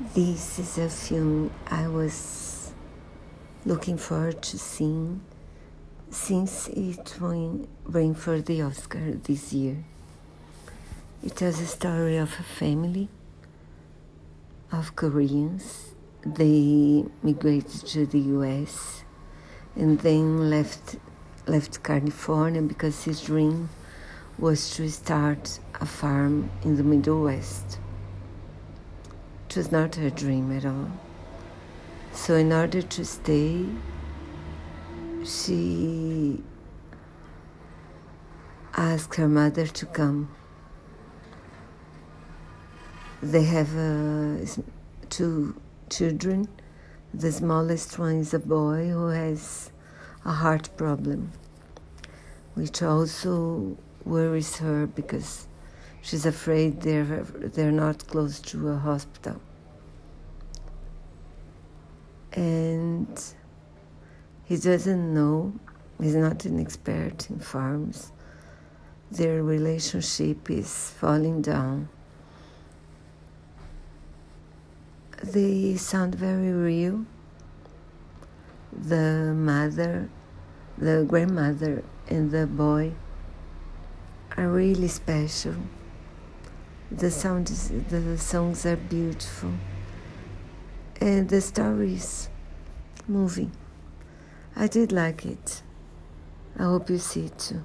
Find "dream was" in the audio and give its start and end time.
23.20-24.74